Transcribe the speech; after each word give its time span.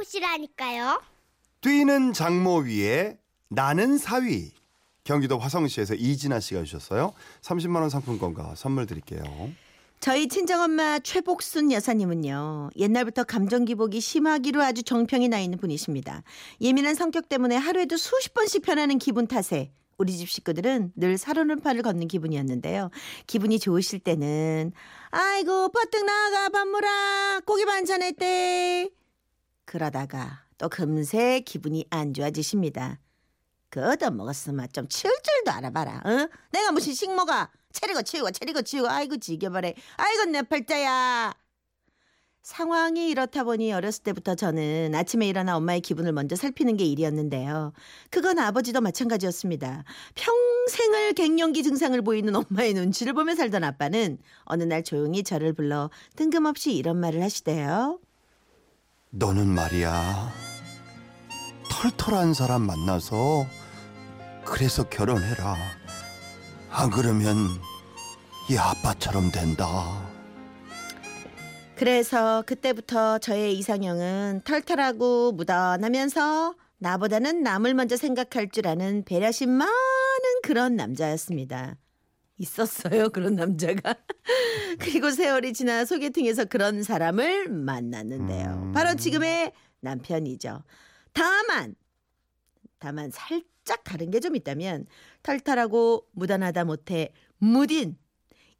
알아보시라니까요. 0.00 1.02
뛰는 1.60 2.12
장모 2.12 2.60
위에 2.60 3.18
나는 3.48 3.98
사위. 3.98 4.52
경기도 5.04 5.38
화성시에서 5.38 5.94
이진아 5.94 6.40
씨가 6.40 6.62
주셨어요. 6.64 7.12
30만 7.42 7.80
원 7.80 7.90
상품권과 7.90 8.54
선물 8.56 8.86
드릴게요. 8.86 9.22
저희 9.98 10.28
친정엄마 10.28 11.00
최복순 11.00 11.72
여사님은요 11.72 12.70
옛날부터 12.76 13.24
감정 13.24 13.66
기복이 13.66 14.00
심하기로 14.00 14.62
아주 14.62 14.82
정평이 14.82 15.28
나 15.28 15.40
있는 15.40 15.58
분이십니다. 15.58 16.22
예민한 16.60 16.94
성격 16.94 17.28
때문에 17.28 17.56
하루에도 17.56 17.96
수십 17.98 18.32
번씩 18.32 18.62
변하는 18.62 18.98
기분 18.98 19.26
탓에 19.26 19.72
우리 19.98 20.16
집 20.16 20.30
식구들은 20.30 20.92
늘 20.96 21.18
살얼음판을 21.18 21.82
걷는 21.82 22.08
기분이었는데요. 22.08 22.90
기분이 23.26 23.58
좋으실 23.58 23.98
때는 23.98 24.72
아이고 25.10 25.68
버뜩 25.68 26.06
나가 26.06 26.48
밥 26.48 26.66
먹라 26.66 27.40
고기 27.44 27.66
반찬 27.66 28.02
했대. 28.02 28.88
그러다가 29.70 30.42
또 30.58 30.68
금세 30.68 31.38
기분이 31.46 31.86
안 31.90 32.12
좋아지십니다. 32.12 32.98
그 33.68 33.80
얻어 33.88 34.10
먹었으면 34.10 34.66
좀 34.72 34.88
치울 34.88 35.14
줄도 35.22 35.52
알아봐라. 35.52 36.02
어? 36.04 36.28
내가 36.50 36.72
무슨 36.72 36.92
식모가 36.92 37.52
차리고 37.70 38.02
치우고 38.02 38.32
차리고 38.32 38.62
치우고 38.62 38.88
아이고 38.88 39.18
지겨버려. 39.18 39.72
아이고 39.96 40.24
내 40.24 40.42
팔자야. 40.42 41.32
상황이 42.42 43.10
이렇다 43.10 43.44
보니 43.44 43.72
어렸을 43.72 44.02
때부터 44.02 44.34
저는 44.34 44.92
아침에 44.92 45.28
일어나 45.28 45.56
엄마의 45.56 45.82
기분을 45.82 46.10
먼저 46.10 46.34
살피는 46.34 46.76
게 46.76 46.84
일이었는데요. 46.86 47.72
그건 48.10 48.40
아버지도 48.40 48.80
마찬가지였습니다. 48.80 49.84
평생을 50.16 51.12
갱년기 51.12 51.62
증상을 51.62 52.02
보이는 52.02 52.34
엄마의 52.34 52.74
눈치를 52.74 53.12
보며 53.12 53.36
살던 53.36 53.62
아빠는 53.62 54.18
어느 54.46 54.64
날 54.64 54.82
조용히 54.82 55.22
저를 55.22 55.52
불러 55.52 55.90
뜬금없이 56.16 56.74
이런 56.74 56.96
말을 56.96 57.22
하시대요. 57.22 58.00
너는 59.10 59.48
말이야. 59.48 60.30
털털한 61.70 62.32
사람 62.32 62.62
만나서 62.62 63.44
그래서 64.44 64.88
결혼해라. 64.88 65.56
안 66.70 66.90
그러면 66.90 67.36
이 68.48 68.56
아빠처럼 68.56 69.32
된다. 69.32 70.08
그래서 71.74 72.42
그때부터 72.46 73.18
저의 73.18 73.58
이상형은 73.58 74.42
털털하고 74.44 75.32
무던하면서 75.32 76.54
나보다는 76.78 77.42
남을 77.42 77.74
먼저 77.74 77.96
생각할 77.96 78.50
줄 78.50 78.68
아는 78.68 79.04
배려심 79.04 79.50
많은 79.50 79.70
그런 80.42 80.76
남자였습니다. 80.76 81.76
있었어요, 82.40 83.10
그런 83.10 83.36
남자가. 83.36 83.94
그리고 84.80 85.10
세월이 85.10 85.52
지나 85.52 85.84
소개팅에서 85.84 86.46
그런 86.46 86.82
사람을 86.82 87.48
만났는데요. 87.48 88.46
음. 88.64 88.72
바로 88.72 88.94
지금의 88.96 89.52
남편이죠. 89.80 90.62
다만, 91.12 91.74
다만 92.78 93.10
살짝 93.10 93.84
다른 93.84 94.10
게 94.10 94.20
좀 94.20 94.34
있다면 94.36 94.86
털털하고 95.22 96.06
무던하다 96.12 96.64
못해 96.64 97.12
무딘 97.38 97.96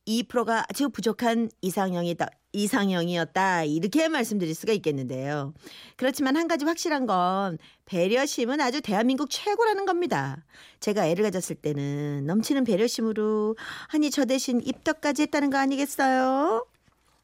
2%가 0.06 0.64
아주 0.68 0.90
부족한 0.90 1.50
이상형이다. 1.62 2.26
이상형이었다. 2.52 3.64
이렇게 3.64 4.08
말씀드릴 4.08 4.54
수가 4.54 4.72
있겠는데요. 4.74 5.54
그렇지만 5.96 6.36
한 6.36 6.48
가지 6.48 6.64
확실한 6.64 7.06
건 7.06 7.58
배려심은 7.86 8.60
아주 8.60 8.80
대한민국 8.80 9.28
최고라는 9.30 9.86
겁니다. 9.86 10.44
제가 10.80 11.06
애를 11.06 11.24
가졌을 11.24 11.56
때는 11.56 12.26
넘치는 12.26 12.64
배려심으로 12.64 13.56
아니 13.92 14.10
저 14.10 14.24
대신 14.24 14.60
입덕까지 14.64 15.22
했다는 15.22 15.50
거 15.50 15.58
아니겠어요? 15.58 16.66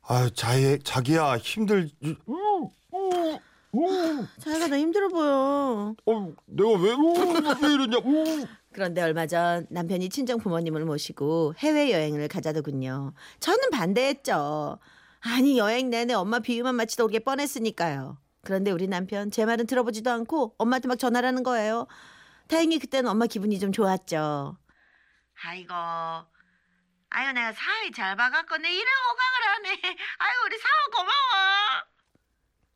아, 0.08 0.30
자기 0.34 0.78
자기야 0.84 1.38
힘들. 1.38 1.90
자기가 4.40 4.68
너 4.68 4.76
힘들어 4.76 5.08
보여. 5.08 5.94
어, 6.06 6.32
내가 6.46 6.70
왜, 6.70 6.90
왜 7.62 7.74
이러냐? 7.74 7.98
그런데 8.72 9.02
얼마 9.02 9.26
전 9.26 9.66
남편이 9.70 10.08
친정 10.10 10.38
부모님을 10.38 10.84
모시고 10.84 11.54
해외 11.58 11.90
여행을 11.92 12.28
가자더군요. 12.28 13.14
저는 13.40 13.70
반대했죠. 13.70 14.78
아니 15.20 15.58
여행 15.58 15.90
내내 15.90 16.14
엄마 16.14 16.38
비유만 16.38 16.74
마치다 16.74 17.04
오게 17.04 17.20
뻔했으니까요. 17.20 18.18
그런데 18.42 18.70
우리 18.70 18.86
남편 18.86 19.30
제 19.30 19.44
말은 19.44 19.66
들어보지도 19.66 20.10
않고 20.10 20.54
엄마한테 20.58 20.88
막 20.88 20.98
전화라는 20.98 21.42
거예요. 21.42 21.86
다행히 22.48 22.78
그때는 22.78 23.10
엄마 23.10 23.26
기분이 23.26 23.58
좀 23.58 23.72
좋았죠. 23.72 24.56
아이고, 25.44 25.74
아유 27.10 27.32
내가 27.32 27.52
사위 27.52 27.90
잘 27.92 28.14
봐갖고 28.16 28.56
내 28.58 28.70
이래 28.70 28.84
오각을 28.84 29.54
하네. 29.54 29.68
아유 30.18 30.38
우리 30.46 30.56
사위 30.58 30.90
고마워. 30.94 31.12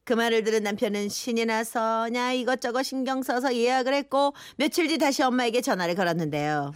그 0.05 0.13
말을 0.15 0.43
들은 0.43 0.65
남편은 0.65 1.09
신이 1.09 1.47
나서 1.47 2.09
냐 2.09 2.33
이것저것 2.33 2.83
신경 2.83 3.23
써서 3.23 3.55
예약을 3.55 3.95
했고 3.95 4.35
며칠 4.57 4.89
뒤 4.89 4.99
다시 4.99 5.23
엄마에게 5.23 5.61
전화를 5.61 5.95
걸었는데요. 5.95 6.73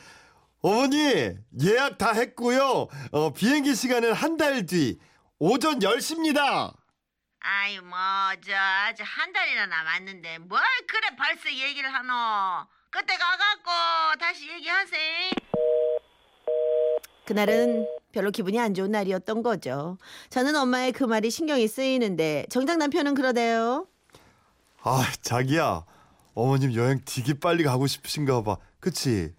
어머니 0.61 1.35
예약 1.63 1.99
다 1.99 2.13
했고요. 2.13 2.87
어, 3.11 3.33
비행기 3.33 3.75
시간은 3.75 4.13
한 4.13 4.37
달 4.37 4.67
뒤 4.67 4.99
오전 5.39 5.79
10시입니다. 5.79 6.73
아이 7.41 7.79
뭐저 7.79 8.55
아직 8.57 9.03
한 9.03 9.33
달이나 9.33 9.67
남았는데 9.67 10.39
뭘 10.39 10.63
그래 10.89 11.09
벌써 11.19 11.51
얘기를 11.53 11.93
하노 11.93 12.67
그때 12.91 13.15
가갖고 13.19 14.19
다시 14.19 14.49
얘기하세 14.49 14.97
그날은 17.27 17.87
별로 18.13 18.31
기분이 18.31 18.59
안 18.59 18.73
좋은 18.73 18.91
날이었던 18.93 19.43
거죠 19.43 19.99
저는 20.31 20.57
엄마의 20.57 20.93
그 20.93 21.05
말이 21.05 21.31
신경이 21.31 21.69
쓰이는데 21.69 22.47
정작 22.49 22.79
남편은 22.79 23.13
그러대요 23.15 23.89
아 24.83 25.07
자기야 25.21 25.85
어머님 26.35 26.73
여행 26.75 27.03
되게 27.05 27.35
빨리 27.35 27.63
가고 27.63 27.87
싶으신가 27.87 28.43
봐. 28.43 28.57
그치? 28.81 29.35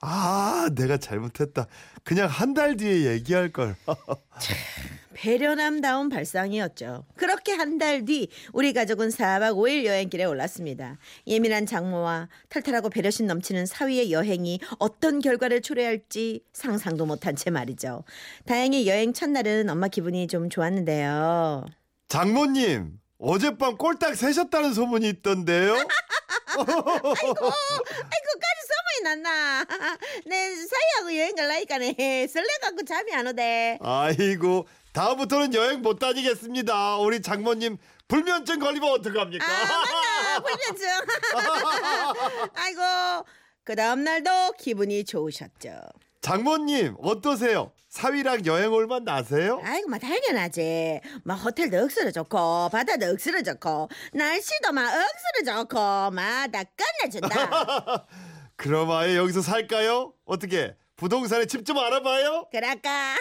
아 0.00 0.68
내가 0.74 0.96
잘못했다. 0.98 1.66
그냥 2.04 2.28
한 2.28 2.52
달 2.54 2.76
뒤에 2.76 3.12
얘기할 3.12 3.50
걸. 3.50 3.76
배려남다운 5.18 6.08
발상이었죠. 6.08 7.04
그렇게 7.16 7.52
한 7.52 7.78
달 7.78 8.04
뒤 8.04 8.28
우리 8.52 8.72
가족은 8.72 9.08
4박 9.08 9.54
5일 9.56 9.84
여행길에 9.84 10.24
올랐습니다. 10.24 10.96
예민한 11.26 11.66
장모와 11.66 12.28
털털하고 12.48 12.88
배려심 12.90 13.26
넘치는 13.26 13.66
사위의 13.66 14.12
여행이 14.12 14.60
어떤 14.78 15.20
결과를 15.20 15.60
초래할지 15.62 16.42
상상도 16.52 17.06
못한 17.06 17.34
채 17.36 17.50
말이죠. 17.50 18.04
다행히 18.46 18.86
여행 18.88 19.12
첫날은 19.12 19.68
엄마 19.68 19.88
기분이 19.88 20.28
좀 20.28 20.48
좋았는데요. 20.50 21.66
장모님 22.08 22.98
어젯밤 23.18 23.76
꼴딱 23.76 24.14
새셨다는 24.16 24.72
소문이 24.72 25.08
있던데요. 25.08 25.74
아이고, 26.58 26.64
소문이 26.64 28.47
났나? 29.02 29.64
내 30.26 30.54
사위하고 30.54 31.16
여행 31.16 31.34
갈라니까네 31.34 32.26
설레갖고 32.26 32.84
잠이 32.84 33.12
안 33.14 33.26
오대. 33.26 33.78
아이고 33.80 34.66
다음부터는 34.92 35.54
여행 35.54 35.82
못 35.82 35.98
다니겠습니다. 35.98 36.98
우리 36.98 37.22
장모님 37.22 37.78
불면증 38.08 38.58
걸리면 38.58 38.90
어떡합니까? 38.90 39.44
아, 39.44 40.40
맞다. 40.40 40.42
불면증. 40.42 40.88
아이고, 42.54 42.80
그 43.64 43.76
다음 43.76 44.02
날도 44.02 44.52
기분이 44.58 45.04
좋으셨죠. 45.04 45.78
장모님 46.22 46.96
어떠세요? 47.02 47.72
사위랑 47.90 48.44
여행 48.46 48.72
올만 48.72 49.04
나세요? 49.04 49.60
아이고, 49.62 49.88
막 49.88 49.98
당연하지. 49.98 51.00
막 51.24 51.34
호텔도 51.36 51.78
억수로 51.84 52.10
좋고, 52.10 52.70
바다도 52.70 53.10
억수로 53.10 53.42
좋고, 53.42 53.88
날씨도 54.14 54.72
막 54.72 54.88
억수로 54.88 55.56
좋고, 55.58 56.10
막다 56.10 56.64
끝내준다. 56.64 58.06
그럼 58.58 58.90
아예 58.90 59.16
여기서 59.16 59.40
살까요? 59.40 60.12
어떻게 60.24 60.74
부동산에 60.96 61.46
집 61.46 61.64
좀 61.64 61.78
알아봐요? 61.78 62.48
그럴까? 62.50 62.90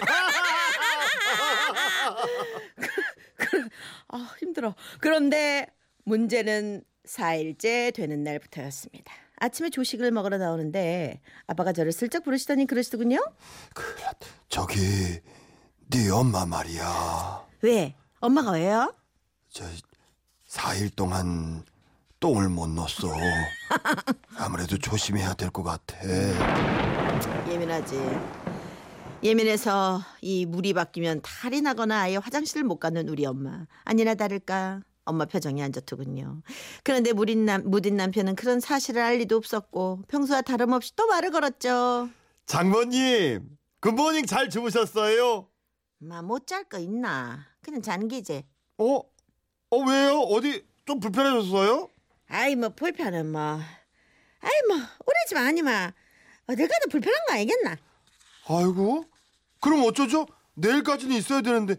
아, 4.10 4.36
힘들어. 4.40 4.74
그런데 5.00 5.68
문제는 6.06 6.84
4일째 7.06 7.94
되는 7.94 8.24
날부터였습니다. 8.24 9.14
아침에 9.40 9.70
조식을 9.70 10.10
먹으러 10.12 10.40
나오는데 10.40 11.22
아빠가 11.46 11.72
저를 11.72 11.92
슬쩍 11.92 12.24
부르시더니 12.24 12.66
그러시더군요. 12.66 13.20
저기 14.50 15.20
네 15.92 16.10
엄마 16.10 16.46
말이야. 16.48 17.46
왜? 17.62 17.94
엄마가 18.20 18.52
왜요? 18.52 18.96
저 19.52 19.64
4일 20.50 20.96
동안 20.96 21.64
똥을 22.20 22.50
못 22.50 22.68
넣었어. 22.70 23.08
아무래도 24.38 24.78
조심해야 24.78 25.34
될 25.36 25.50
것 25.52 25.64
같아. 25.64 25.96
예민하지. 27.50 27.96
예민해서 29.24 30.02
이 30.22 30.46
물이 30.46 30.74
바뀌면 30.74 31.22
탈이 31.24 31.62
나거나 31.62 32.02
아예 32.02 32.18
화장실을 32.18 32.64
못 32.64 32.78
가는 32.80 33.08
우리 33.10 33.26
엄마. 33.26 33.66
아니나 33.84 34.16
다를까 34.16 34.82
엄마 35.06 35.26
표정이 35.26 35.62
안 35.64 35.72
좋더군요. 35.72 36.42
그런데 36.84 37.14
무딘, 37.14 37.46
남, 37.46 37.64
무딘 37.70 37.96
남편은 37.98 38.36
그런 38.36 38.60
사실을 38.60 39.02
알 39.02 39.18
리도 39.18 39.38
없었고 39.38 40.04
평소와 40.08 40.42
다름없이 40.42 40.96
또 40.96 41.08
말을 41.08 41.32
걸었죠. 41.32 42.10
장모님 42.46 43.48
굿모닝 43.80 44.26
잘 44.26 44.50
주무셨어요? 44.50 45.48
마못잘거 46.00 46.80
있나? 46.80 47.46
그냥 47.62 47.82
잔기지. 47.82 48.44
어? 48.80 49.00
어 49.70 49.78
왜요? 49.88 50.20
어디 50.20 50.64
좀 50.86 51.00
불편해졌어요? 51.00 51.90
아이 52.30 52.56
뭐 52.56 52.70
불편은 52.70 53.32
뭐. 53.32 53.42
아이 54.40 54.52
뭐집 54.68 55.38
아니마. 55.38 55.92
어딜 56.48 56.68
가도 56.68 56.90
불편한 56.90 57.20
거 57.28 57.34
알겠나? 57.34 57.78
아이고 58.48 59.06
그럼 59.62 59.84
어쩌죠? 59.86 60.26
내일까지는 60.56 61.16
있어야 61.16 61.42
되는데. 61.42 61.76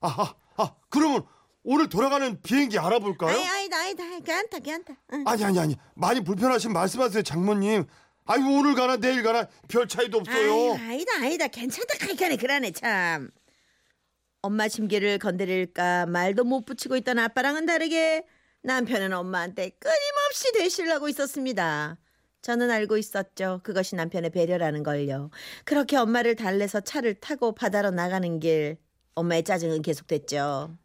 아아 0.00 0.34
아, 0.56 0.74
그러면 0.88 1.24
오늘 1.62 1.88
돌아가는 1.88 2.40
비행기 2.42 2.78
알아볼까요? 2.78 3.36
아이 3.36 3.44
아이다 3.46 3.78
아이다. 3.78 4.04
괜찮다 4.04 4.58
괜찮다. 4.60 5.00
응. 5.14 5.24
아니 5.26 5.44
아니 5.44 5.58
아니. 5.58 5.76
많이 5.94 6.22
불편하신 6.22 6.72
말씀하세요 6.72 7.22
장모님. 7.22 7.86
아이고 8.26 8.58
오늘 8.58 8.74
가나 8.74 8.96
내일 8.96 9.22
가나 9.22 9.48
별 9.68 9.86
차이도 9.88 10.18
없어요. 10.18 10.72
아이, 10.74 10.80
아니다 10.80 11.12
아니다. 11.16 11.46
괜찮다 11.48 11.98
카이카네 11.98 12.36
그러네 12.36 12.70
참. 12.72 13.30
엄마 14.42 14.68
심기를 14.68 15.18
건드릴까 15.18 16.06
말도 16.06 16.44
못 16.44 16.64
붙이고 16.66 16.96
있던 16.96 17.18
아빠랑은 17.18 17.64
다르게 17.66 18.26
남편은 18.68 19.12
엄마한테 19.12 19.70
끊임없이 19.78 20.50
되시려고 20.54 21.08
있었습니다. 21.10 21.98
저는 22.40 22.70
알고 22.70 22.96
있었죠. 22.96 23.60
그것이 23.62 23.94
남편의 23.94 24.30
배려라는 24.30 24.82
걸요. 24.82 25.30
그렇게 25.64 25.96
엄마를 25.96 26.34
달래서 26.34 26.80
차를 26.80 27.14
타고 27.20 27.54
바다로 27.54 27.90
나가는 27.90 28.40
길 28.40 28.78
엄마의 29.14 29.44
짜증은 29.44 29.82
계속됐죠. 29.82 30.76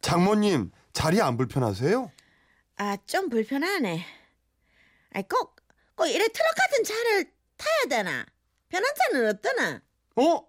장모님 0.00 0.70
자리 0.92 1.20
안 1.20 1.36
불편하세요? 1.36 2.10
아 2.76 2.96
좀 3.06 3.28
불편하네. 3.28 4.04
아이 5.14 5.22
꼭, 5.24 5.56
꼭 5.96 6.06
이래 6.06 6.26
트럭 6.28 6.54
같은 6.54 6.84
차를 6.84 7.24
타야 7.56 7.84
되나? 7.88 8.24
편한 8.68 8.94
차는 8.94 9.30
없더나? 9.30 9.82
어? 10.16 10.46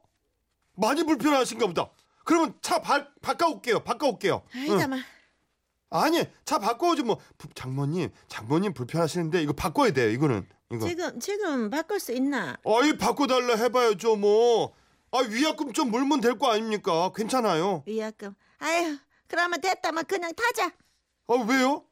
많이 0.75 1.03
불편하신가 1.03 1.65
보다. 1.65 1.89
그러면 2.25 2.53
차 2.61 2.79
바, 2.79 3.07
바꿔올게요. 3.21 3.83
바꿔올게요. 3.83 4.43
아이다 4.53 4.85
응. 4.85 5.01
마 5.89 6.03
아니 6.03 6.23
차 6.45 6.59
바꿔오지 6.59 7.03
뭐 7.03 7.19
부- 7.37 7.47
장모님 7.53 8.09
장모님 8.27 8.73
불편하시는데 8.73 9.41
이거 9.41 9.53
바꿔야 9.53 9.91
돼요 9.91 10.09
이거는 10.09 10.47
이거 10.71 10.87
지금 10.87 11.19
지금 11.19 11.69
바꿀 11.69 11.99
수 11.99 12.11
있나? 12.11 12.57
아이 12.65 12.97
바꿔달라 12.97 13.55
해봐야죠 13.55 14.15
뭐. 14.17 14.73
아 15.11 15.17
위약금 15.27 15.73
좀 15.73 15.89
물면 15.89 16.21
될 16.21 16.37
거 16.37 16.51
아닙니까? 16.51 17.11
괜찮아요. 17.15 17.81
위약금. 17.87 18.35
아유, 18.59 18.95
그러면 19.27 19.59
됐다면 19.59 20.05
그냥 20.05 20.31
타자. 20.35 20.67
아 20.67 21.33
왜요? 21.47 21.83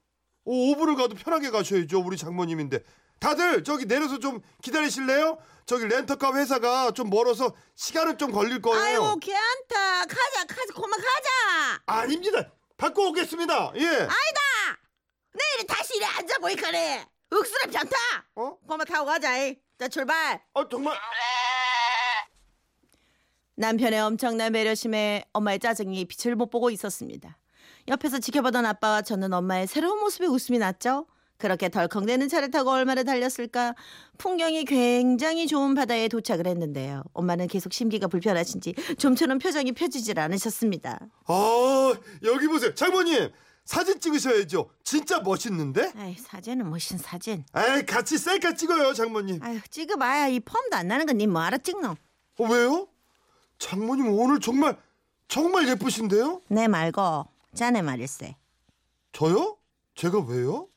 어, 0.45 0.51
5분을 0.51 0.95
가도 0.95 1.15
편하게 1.15 1.49
가셔야죠 1.49 1.99
우리 1.99 2.15
장모님인데. 2.15 2.83
다들 3.19 3.63
저기 3.63 3.87
내려서 3.87 4.19
좀 4.19 4.39
기다리실래요? 4.61 5.39
저기 5.65 5.85
렌터카 5.87 6.35
회사가 6.35 6.91
좀 6.91 7.09
멀어서 7.09 7.55
시간은 7.73 8.19
좀 8.19 8.31
걸릴 8.31 8.61
거예요. 8.61 8.79
아이고, 8.79 9.15
괜찮다. 9.19 10.05
가자, 10.05 10.45
가자, 10.47 10.73
고마 10.75 10.95
가자. 10.95 11.81
아닙니다. 11.87 12.51
바꿔 12.77 13.07
오겠습니다. 13.07 13.73
예. 13.75 13.87
아니다. 13.87 14.41
내일 15.33 15.67
다시 15.67 15.97
이래 15.97 16.05
앉아 16.05 16.37
보이카네. 16.39 17.05
억수로 17.31 17.71
편타. 17.71 17.95
어? 18.35 18.57
고마 18.67 18.85
타고 18.85 19.05
가자. 19.05 19.37
이. 19.45 19.55
자, 19.79 19.87
출발. 19.87 20.41
아 20.53 20.65
정말. 20.69 20.97
남편의 23.55 23.99
엄청난 23.99 24.53
배려심에 24.53 25.25
엄마의 25.33 25.59
짜증이 25.59 26.05
빛을 26.05 26.35
못 26.35 26.49
보고 26.51 26.69
있었습니다. 26.69 27.37
옆에서 27.87 28.19
지켜보던 28.19 28.65
아빠와 28.65 29.01
저는 29.01 29.33
엄마의 29.33 29.65
새로운 29.65 29.99
모습에 29.99 30.27
웃음이 30.27 30.59
났죠. 30.59 31.07
그렇게 31.37 31.69
덜컹대는 31.69 32.29
차를 32.29 32.49
타고 32.51 32.71
얼마나 32.71 33.03
달렸을까? 33.03 33.75
풍경이 34.17 34.65
굉장히 34.65 35.47
좋은 35.47 35.75
바다에 35.75 36.07
도착을 36.07 36.47
했는데요. 36.47 37.03
엄마는 37.13 37.47
계속 37.47 37.73
심기가 37.73 38.07
불편하신지 38.07 38.73
좀처럼 38.97 39.37
표정이 39.39 39.71
펴지질 39.73 40.19
않으셨습니다. 40.19 40.99
아 41.27 41.93
여기 42.23 42.47
보세요 42.47 42.73
장모님 42.73 43.29
사진 43.65 43.99
찍으셔야죠. 43.99 44.69
진짜 44.83 45.19
멋있는데? 45.19 45.91
아이 45.97 46.15
사진은 46.15 46.67
뭐신 46.67 46.97
사진. 46.97 47.43
에이 47.55 47.85
같이 47.85 48.17
셀카 48.17 48.55
찍어요 48.55 48.93
장모님. 48.93 49.39
아유 49.43 49.59
찍어봐야 49.69 50.27
이 50.29 50.39
폼도 50.39 50.75
안 50.75 50.87
나는 50.87 51.05
건니 51.05 51.27
뭐하러 51.27 51.57
찍노? 51.59 51.95
어, 52.39 52.43
왜요? 52.45 52.87
장모님 53.59 54.09
오늘 54.09 54.39
정말 54.39 54.77
정말 55.27 55.67
예쁘신데요? 55.67 56.41
내 56.47 56.67
말고 56.67 57.25
자네 57.53 57.81
말일세. 57.83 58.35
저요? 59.11 59.57
제가 59.95 60.19
왜요? 60.19 60.67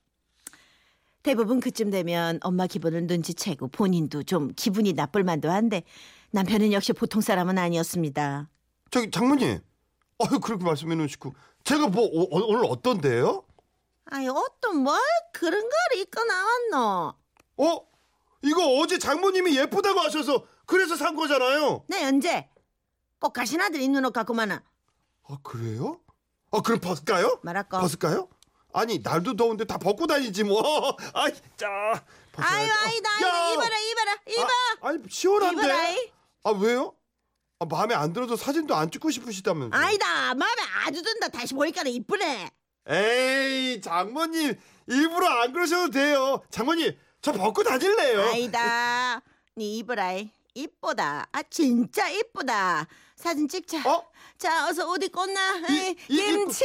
대부분 1.22 1.61
그쯤 1.61 1.90
되면 1.90 2.38
엄마 2.43 2.67
기분을 2.67 3.06
눈치채고 3.06 3.69
본인도 3.69 4.22
좀 4.22 4.52
기분이 4.56 4.94
나쁠 4.94 5.22
만도 5.22 5.50
한데 5.50 5.82
남편은 6.31 6.72
역시 6.72 6.93
보통 6.93 7.20
사람은 7.20 7.58
아니었습니다. 7.58 8.49
저기 8.90 9.11
장모님, 9.11 9.61
아유 10.19 10.40
그렇게 10.40 10.64
말씀해 10.64 10.94
놓으시고 10.94 11.34
제가 11.64 11.88
뭐 11.88 12.05
오, 12.05 12.28
오늘 12.31 12.64
어떤데요? 12.64 13.44
아이 14.06 14.26
어떤 14.28 14.78
뭘 14.78 14.99
그런 15.32 15.61
걸 15.61 15.99
입고 16.00 16.25
나왔노? 16.25 17.14
어? 17.58 17.90
이거 18.43 18.78
어제 18.78 18.99
장모님이 18.99 19.56
예쁘다고 19.58 20.00
하셔서 20.00 20.44
그래서 20.64 20.96
산 20.96 21.14
거잖아요. 21.14 21.84
내 21.88 22.05
언제? 22.05 22.49
꼭 23.19 23.34
가신 23.34 23.61
아들 23.61 23.82
입는 23.82 24.05
옷 24.06 24.12
갖고만은 24.12 24.58
아 25.28 25.37
그래요? 25.43 26.00
아 26.50 26.62
그럼 26.62 26.81
벗을까요? 26.81 27.38
말할까? 27.43 27.81
벗을까요? 27.81 28.28
아니 28.72 28.99
날도 29.02 29.37
더운데 29.37 29.64
다 29.64 29.78
벗고 29.78 30.06
다니지 30.06 30.44
뭐. 30.44 30.96
아이 31.14 31.32
자. 31.56 31.69
벗어야죠. 32.32 32.55
아유 32.56 32.70
아이다 32.84 33.11
야! 33.11 33.32
아이다 33.32 33.52
입어라 33.52 33.78
입어라 33.78 34.14
입어 34.28 34.43
아, 34.43 34.88
아니 34.88 35.02
시원한데. 35.08 35.62
입어라 35.62 35.88
이. 35.90 36.12
아 36.44 36.50
왜요? 36.50 36.94
아, 37.58 37.64
마음에 37.67 37.94
안 37.94 38.12
들어서 38.12 38.37
사진도 38.37 38.75
안 38.75 38.90
찍고 38.90 39.11
싶으시다면서. 39.11 39.76
아이다 39.76 40.34
마음에 40.34 40.62
아주 40.87 41.02
든다 41.02 41.28
다시 41.28 41.55
보니까 41.55 41.82
이쁘네. 41.82 42.50
에이 42.88 43.81
장모님 43.81 44.58
일부러 44.87 45.28
안 45.28 45.52
그러셔도 45.52 45.90
돼요. 45.90 46.40
장모님 46.50 46.96
저 47.22 47.32
벗고 47.32 47.62
다닐래요. 47.62 48.22
아이다 48.22 49.20
니 49.56 49.78
입어라 49.78 50.12
이. 50.14 50.31
이쁘다 50.55 51.28
아 51.31 51.43
진짜 51.44 52.08
이쁘다 52.08 52.87
사진 53.20 53.49
찍자. 53.49 53.88
어? 53.88 54.05
자 54.38 54.67
어서 54.69 54.88
어디 54.88 55.08
꽂나? 55.08 55.58
이- 55.69 55.96
이- 56.08 56.17
김치 56.17 56.64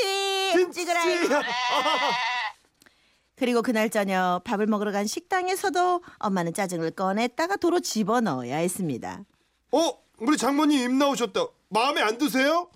김치. 0.54 0.82
찍으라. 0.82 1.06
이. 1.06 1.20
그리고 3.36 3.62
그날 3.62 3.90
저녁 3.90 4.42
밥을 4.46 4.66
먹으러 4.68 4.92
간 4.94 5.06
식당에서도 5.06 6.02
엄마는 6.20 6.54
짜증을 6.54 6.92
꺼냈다가 6.92 7.58
도로 7.58 7.82
집어넣어야 7.82 8.58
했습니다. 8.58 9.20
어 9.74 9.92
우리 10.20 10.38
장모님 10.38 10.80
입 10.92 10.96
나오셨다. 10.96 11.46
마음에 11.70 12.02
안 12.02 12.18
드세요? 12.18 12.70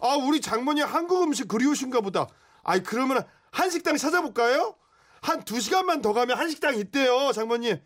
아 0.00 0.16
우리 0.16 0.40
장모님 0.40 0.84
한국 0.84 1.22
음식 1.22 1.46
그리우신가 1.46 2.00
보다. 2.00 2.26
아이 2.64 2.82
그러면 2.82 3.24
한식당 3.52 3.96
찾아볼까요? 3.96 4.74
한 5.22 5.44
두 5.44 5.60
시간만 5.60 6.00
더 6.02 6.12
가면 6.12 6.36
한식당 6.38 6.74
있대요 6.76 7.30
장모님. 7.32 7.80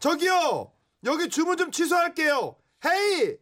저기요 0.00 0.72
여기 1.04 1.28
주문 1.28 1.56
좀 1.56 1.70
취소할게요. 1.70 2.56
Hey 2.84 3.36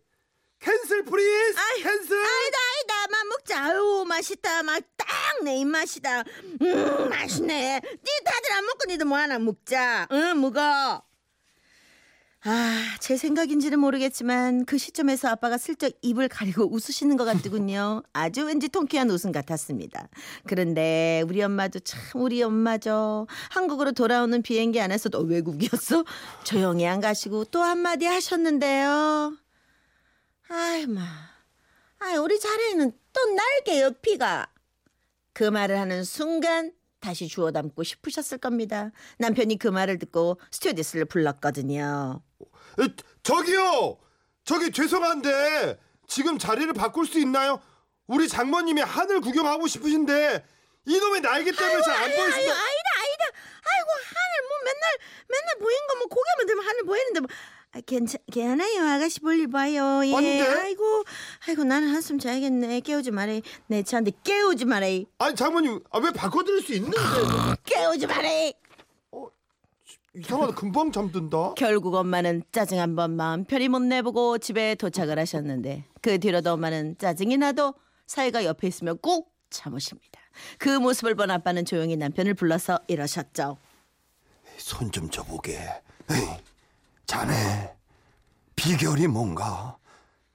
cancel 0.61 1.05
please 1.05 1.59
아이, 1.59 1.83
cancel. 1.83 2.17
아이다 2.17 2.59
아이다. 2.59 3.07
맘 3.11 3.29
먹자. 3.29 3.65
아유 3.65 4.05
맛있다. 4.09 4.63
맛딱내 4.63 5.57
입맛이다. 5.59 6.25
음 6.63 7.09
맛있네. 7.09 7.81
니 7.81 8.25
다들 8.25 8.53
안 8.53 8.65
먹고 8.65 8.79
니도 8.89 9.05
뭐 9.05 9.19
하나 9.19 9.39
먹자. 9.39 10.09
응 10.13 10.41
먹어. 10.41 11.03
아 12.45 12.87
제 13.01 13.17
생각인지는 13.17 13.79
모르겠지만 13.79 14.65
그 14.65 14.79
시점에서 14.79 15.29
아빠가 15.29 15.59
슬쩍 15.59 15.93
입을 16.03 16.29
가리고 16.29 16.65
웃으시는 16.73 17.17
것 17.17 17.25
같더군요. 17.25 18.03
아주 18.13 18.45
왠지 18.47 18.69
통쾌한 18.69 19.11
웃음 19.11 19.31
같았습니다. 19.33 20.09
그런데 20.47 21.23
우리 21.29 21.41
엄마도 21.43 21.79
참 21.81 22.01
우리 22.15 22.43
엄마죠. 22.43 23.27
한국으로 23.51 23.93
돌아오는 23.93 24.43
비행기 24.43 24.81
안에서도 24.81 25.19
외국이었어? 25.21 26.05
조용히 26.45 26.87
안 26.87 27.01
가시고 27.01 27.45
또 27.47 27.63
한마디 27.63 28.07
하셨는데요 28.07 29.37
아이 30.49 30.87
마 30.87 31.03
아, 31.99 32.13
우리 32.21 32.39
자네는 32.39 32.93
또 33.13 33.27
날개 33.35 33.81
옆이가. 33.81 34.47
그 35.33 35.45
말을 35.45 35.79
하는 35.79 36.05
순간 36.05 36.73
다시 37.01 37.27
주워 37.27 37.51
담고 37.53 37.83
싶으셨을 37.85 38.37
겁니다. 38.39 38.91
남편이 39.19 39.59
그 39.59 39.69
말을 39.69 39.99
듣고 39.99 40.39
스튜어디스를 40.51 41.07
불렀거든요. 41.07 42.21
에, 42.81 42.89
저기요 43.23 43.99
저기 44.45 44.71
죄송한데 44.71 45.81
지금 46.07 46.39
자리를 46.39 46.71
바꿀 46.75 47.07
수 47.07 47.19
있나요? 47.19 47.61
우리 48.07 48.29
장모님이 48.29 48.83
하늘 48.83 49.21
구경하고 49.21 49.67
싶으신데 49.67 50.45
이놈의 50.85 51.23
날개 51.23 51.51
때문에 51.51 51.83
잘 51.83 51.97
안 51.97 52.03
보이신다. 52.11 52.39
아이다, 52.39 52.53
아이다. 52.53 53.25
아이고, 53.65 53.91
하늘 53.91 54.49
뭐 54.49 54.59
맨날, 54.65 54.99
맨날 55.29 55.59
보인 55.59 55.77
거 55.89 55.97
뭐 55.99 56.07
고개만 56.09 56.47
들면 56.47 56.65
하늘 56.67 56.85
보이는데 56.85 57.21
뭐. 57.21 57.29
아, 57.73 57.81
괜찮, 57.85 58.21
괜찮아요. 58.33 58.85
아가씨 58.95 59.21
볼일 59.21 59.49
봐요. 59.51 60.03
예. 60.07 60.15
아닌데? 60.15 60.43
아이고, 60.49 61.05
아이고, 61.47 61.65
나는 61.65 61.89
한숨 61.89 62.19
자야겠네. 62.19 62.81
깨우지 62.81 63.11
마라. 63.11 63.33
내 63.67 63.83
차인데 63.83 64.13
깨우지 64.25 64.65
마라. 64.65 64.87
아니 65.19 65.35
장모님 65.37 65.81
아, 65.91 65.99
왜 65.99 66.11
바꿔드릴 66.11 66.63
수 66.63 66.73
있는데 66.75 66.97
깨우지 67.65 68.07
마라. 68.07 68.29
이상하다 70.15 70.55
금방 70.55 70.91
잠든다. 70.93 71.53
결국 71.59 71.95
엄마는 71.95 72.43
짜증 72.51 72.79
한 72.81 72.97
번 72.97 73.17
마음 73.17 73.45
편히 73.45 73.69
못 73.69 73.81
내보고 73.81 74.39
집에 74.39 74.75
도착을 74.75 75.19
하셨는데 75.19 75.85
그 76.01 76.19
뒤로도 76.19 76.53
엄마는 76.55 76.97
짜증이 76.97 77.37
나도 77.37 77.75
사위가 78.07 78.47
옆에 78.47 78.67
있으면 78.69 78.97
꾹 79.03 79.31
참으십니다. 79.51 80.19
그 80.59 80.71
모습을 80.71 81.15
본 81.17 81.31
아빠는 81.31 81.67
조용히 81.67 81.97
남편을 81.99 82.33
불러서 82.33 82.79
이러셨죠. 82.89 83.59
손 84.57 84.91
좀 84.91 85.11
줘보게. 85.11 85.59
에이, 86.11 86.27
자네 87.07 87.77
비결이 88.57 89.07
뭔가 89.07 89.77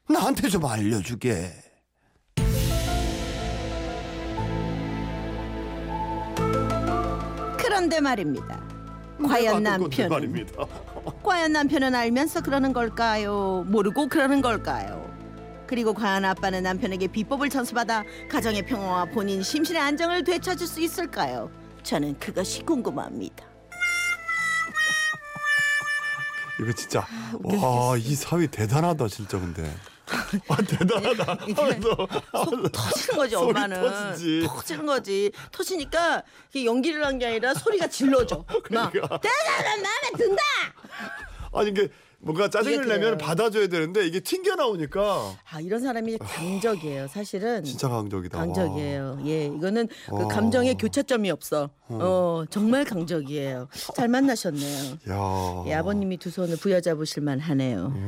나한테 0.10 0.48
좀 0.50 0.66
알려주게. 0.66 1.52
그런데 7.58 8.00
말입니다. 8.00 8.62
과연 9.24 9.64
남편은 9.64 10.10
말입니다. 10.10 10.66
과연 11.24 11.52
남편은 11.52 11.94
알면서 11.94 12.42
그러는 12.42 12.74
걸까요? 12.74 13.66
모르고 13.68 14.08
그러는 14.08 14.42
걸까요? 14.42 15.10
그리고 15.68 15.94
과연 15.94 16.26
아빠는 16.26 16.64
남편에게 16.64 17.08
비법을 17.08 17.50
전수받아 17.50 18.04
가정의 18.30 18.66
평화와 18.66 19.06
본인 19.06 19.44
심신의 19.44 19.82
안정을 19.82 20.24
되찾을 20.24 20.68
수 20.68 20.82
있을까요? 20.82 21.50
저는 21.84 22.20
그것이 22.20 22.64
궁금합니다. 22.64 23.51
이거 26.62 26.72
진짜 26.74 27.06
와 27.44 27.98
이 27.98 28.16
사위 28.16 28.48
대단하다 28.48 29.08
진짜 29.08 29.40
근데. 29.40 29.64
아 30.50 30.58
대단하다. 30.58 31.38
속 32.34 32.72
터지는 32.72 33.18
거지 33.18 33.36
엄마는 33.38 33.82
터지지. 33.82 34.48
터지는 34.48 34.86
거지 34.86 35.32
터지니까 35.52 36.24
연기를 36.66 37.06
한 37.06 37.18
게 37.18 37.28
아니라 37.28 37.54
소리가 37.54 37.88
질러져 37.88 38.38
막 38.72 38.92
그러니까. 38.92 39.20
대단한 39.20 39.82
마음에 39.82 40.12
든다 40.18 40.42
아니 41.54 41.70
이게 41.70 41.88
뭔가 42.24 42.50
짜증을 42.50 42.88
내면. 42.88 43.18
받아줘야 43.18 43.68
되는데 43.68 44.06
이게 44.06 44.20
튕겨 44.20 44.56
나오니까 44.56 45.34
아 45.52 45.60
이런 45.60 45.82
사람이 45.82 46.18
강적이에요 46.18 47.08
사실은 47.08 47.64
진짜 47.64 47.90
강적이다. 47.90 48.38
와. 48.38 48.46
강적이에요. 48.46 49.20
예, 49.26 49.46
이거는 49.48 49.88
그 50.08 50.16
와. 50.16 50.28
감정의 50.28 50.76
교차점이 50.76 51.30
없어. 51.32 51.70
어, 51.90 52.44
정말 52.50 52.86
강적이에요. 52.86 53.68
잘 53.96 54.08
만나셨네요. 54.08 54.98
야. 55.10 55.64
예, 55.68 55.74
아버님이 55.74 56.18
두 56.18 56.30
손을 56.30 56.58
부여잡으실 56.58 57.24
만하네요. 57.24 57.94
예. 57.96 58.02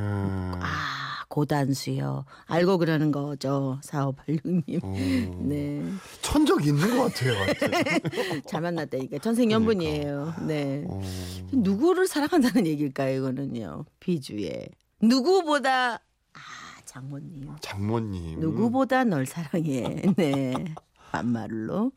아, 0.62 1.13
고단수요. 1.34 2.26
알고 2.46 2.78
그러는 2.78 3.12
거죠, 3.12 3.80
사오팔육님. 3.82 4.64
네, 5.50 5.84
천적 6.22 6.64
있는 6.68 6.96
것 6.96 7.06
같아요. 7.12 7.34
잘 8.46 8.62
만났다니까 8.62 9.18
전생연분이에요. 9.18 10.36
네, 10.48 10.86
누구를 11.52 12.06
사랑한다는 12.06 12.68
얘기일까요? 12.68 13.18
이거는요, 13.18 13.86
비주에 14.00 14.68
누구보다 15.02 15.96
아 15.96 16.40
장모님. 16.86 17.50
장모님. 17.62 18.40
누구보다 18.40 19.04
널 19.04 19.26
사랑해. 19.26 20.04
네. 20.16 20.54
반말로. 21.12 21.92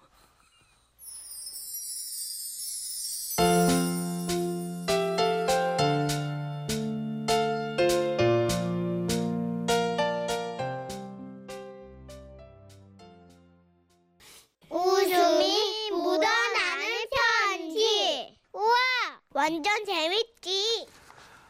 완전 19.47 19.85
재밌지. 19.85 20.89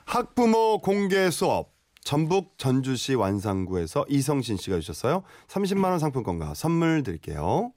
학부모 0.04 0.82
공개 0.82 1.30
수업 1.30 1.72
전북 2.04 2.58
전주시 2.58 3.14
완산구에서 3.14 4.04
이성신 4.10 4.58
씨가 4.58 4.80
주셨어요. 4.80 5.22
30만 5.48 5.84
원 5.84 5.98
상품권과 5.98 6.52
선물 6.52 7.02
드릴게요. 7.02 7.72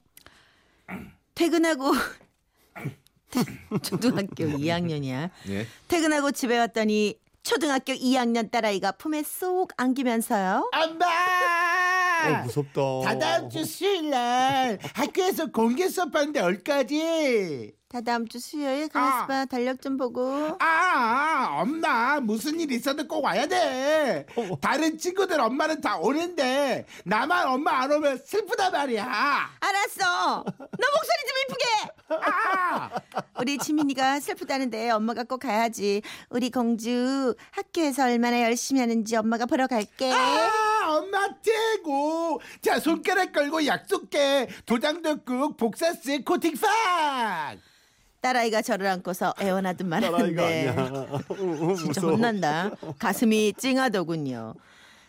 퇴근하고 1.34 1.92
초등학교 3.82 4.44
2학년이야. 4.44 5.30
예. 5.48 5.66
퇴근하고 5.88 6.32
집에 6.32 6.58
왔더니 6.58 7.18
초등학교 7.42 7.94
2학년 7.94 8.50
딸아이가 8.50 8.92
품에 8.92 9.22
쏙 9.22 9.70
안기면서요. 9.78 10.68
엄마! 10.74 11.06
어 12.28 12.42
무섭다. 12.44 12.80
다다음 13.04 13.48
주 13.50 13.64
수요일 13.64 14.10
날 14.10 14.78
학교에서 14.94 15.46
공개 15.46 15.88
수업하는데 15.88 16.40
얼까지? 16.40 17.72
다 17.88 18.00
다음 18.00 18.28
주 18.28 18.38
수요일 18.38 18.88
가만있어봐 18.88 19.46
달력 19.46 19.82
좀 19.82 19.96
보고. 19.96 20.56
아, 20.60 21.58
엄마 21.60 22.20
무슨 22.20 22.60
일 22.60 22.70
있어도 22.70 23.08
꼭 23.08 23.24
와야 23.24 23.48
돼. 23.48 24.26
다른 24.60 24.96
친구들 24.96 25.40
엄마는 25.40 25.80
다 25.80 25.96
오는데 25.98 26.86
나만 27.04 27.48
엄마 27.48 27.80
안 27.82 27.90
오면 27.90 28.18
슬프단 28.24 28.70
말이야. 28.70 29.02
알았어. 29.58 30.44
너 30.44 30.54
목소리 30.54 31.20
좀 31.26 31.36
이쁘게. 31.48 32.24
아, 32.30 32.90
우리 33.40 33.58
지민이가 33.58 34.20
슬프다는데 34.20 34.90
엄마가 34.90 35.24
꼭 35.24 35.38
가야지. 35.38 36.02
우리 36.28 36.50
공주 36.52 37.34
학교에서 37.50 38.04
얼마나 38.04 38.40
열심히 38.42 38.80
하는지 38.80 39.16
엄마가 39.16 39.46
보러 39.46 39.66
갈게. 39.66 40.12
아, 40.12 40.50
엄마 40.98 41.26
최고. 41.42 42.40
자 42.62 42.78
손가락 42.80 43.32
걸고 43.32 43.66
약속해. 43.66 44.48
도장도 44.66 45.24
꾹 45.24 45.56
복사스 45.56 46.22
코팅 46.24 46.54
팍. 46.56 47.56
딸아이가 48.20 48.60
저를 48.62 48.86
안고서 48.86 49.34
애원하듯 49.40 49.86
말하는데. 49.86 50.74
진짜. 51.78 52.00
혼난다. 52.02 52.70
가슴이 52.98 53.54
찡하더군요. 53.54 54.54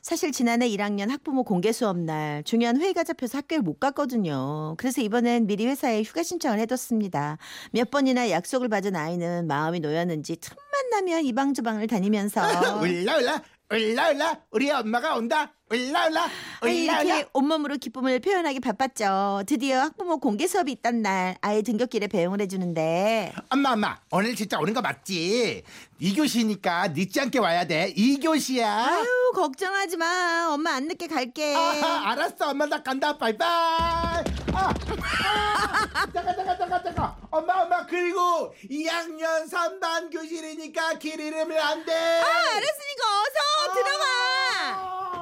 사실 0.02 0.32
지난해 0.32 0.68
1학년 0.70 1.10
학부모 1.10 1.44
공개 1.44 1.72
수업 1.72 1.96
날 1.98 2.44
중요한 2.44 2.82
회의가 2.82 3.04
잡혀서 3.04 3.38
학교에 3.40 3.60
못 3.60 3.80
갔거든요. 3.80 4.74
그래서 4.78 5.00
이번엔 5.02 5.46
미리 5.46 5.68
회사에 5.68 6.02
휴가 6.02 6.24
신청을 6.24 6.58
해뒀습니다. 6.60 7.38
몇 7.72 7.92
번이나 7.92 8.32
약속을 8.32 8.68
받은 8.70 8.96
아이는 8.96 9.46
마음이 9.46 9.80
놓였는지 9.80 10.38
틈만 10.38 10.90
나면 10.92 11.24
이방저 11.26 11.62
방을 11.62 11.86
다니면서 11.86 12.42
올라 12.82 13.18
올라 13.18 13.42
올라 13.72 14.10
올라 14.10 14.40
우리 14.50 14.72
엄마가 14.72 15.16
온다. 15.16 15.54
올라 15.72 16.06
올라 16.08 16.30
아이, 16.60 16.84
올라 16.84 17.00
올라. 17.00 17.02
이렇게 17.16 17.30
온몸으로 17.34 17.78
기쁨을 17.78 18.20
표현하기 18.20 18.60
바빴죠. 18.60 19.44
드디어 19.48 19.80
학부모 19.82 20.18
공개 20.20 20.46
수업이 20.48 20.72
있던 20.74 21.02
날 21.02 21.38
아이 21.42 21.64
등굣길에 21.64 22.08
배웅을 22.08 22.42
해주는데 22.42 23.34
엄마 23.50 23.72
엄마 23.72 23.98
오늘 24.12 24.36
진짜 24.36 24.60
오는 24.60 24.74
거 24.74 24.82
맞지? 24.82 25.64
2교시니까 26.02 26.92
늦지 26.94 27.22
않게 27.22 27.40
와야 27.40 27.66
돼 27.66 27.94
2교시야 27.96 28.64
아유 28.66 29.32
걱정하지 29.34 29.98
마. 29.98 30.50
엄마 30.52 30.72
안 30.74 30.88
늦게 30.88 31.08
갈게. 31.08 31.56
아, 31.56 32.10
알았어 32.12 32.50
엄마 32.50 32.66
나 32.66 32.82
간다 32.84 33.18
바이바이 33.18 33.48
아, 33.50 34.24
아, 34.54 36.06
잠깐 36.14 36.36
잠깐 36.36 36.58
잠깐 36.58 36.84
잠깐 36.84 37.14
엄마 37.30 37.62
엄마 37.62 37.86
그리고 37.86 38.54
2학년 38.70 39.50
3반 39.50 40.12
교실이니까 40.12 40.96
길 41.00 41.20
잃으면 41.20 41.58
안돼 41.58 41.94
아, 41.94 42.26
알았으니까 42.58 43.04
어서 43.22 43.74
들어가. 43.74 45.21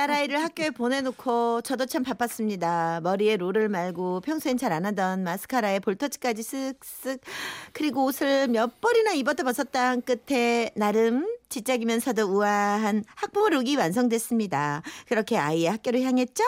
딸아이를 0.00 0.42
학교에 0.42 0.70
보내놓고 0.70 1.60
저도 1.60 1.84
참 1.84 2.02
바빴습니다. 2.02 3.00
머리에 3.02 3.36
롤을 3.36 3.68
말고 3.68 4.20
평소엔 4.22 4.56
잘 4.56 4.70
안 4.70 4.86
하던 4.86 5.24
마스카라에 5.24 5.80
볼터치까지 5.80 6.42
쓱쓱 6.42 7.20
그리고 7.72 8.04
옷을 8.04 8.46
몇 8.46 8.80
벌이나 8.80 9.12
입었다 9.12 9.42
벗었다 9.42 9.88
한 9.88 10.00
끝에 10.00 10.70
나름 10.76 11.26
지짝이면서도 11.48 12.22
우아한 12.22 13.02
학부모 13.16 13.48
룩이 13.48 13.74
완성됐습니다. 13.76 14.82
그렇게 15.08 15.36
아이의 15.36 15.66
학교를 15.72 16.02
향했죠? 16.02 16.44